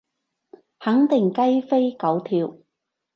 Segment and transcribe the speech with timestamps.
[0.79, 2.55] 肯定雞飛狗跳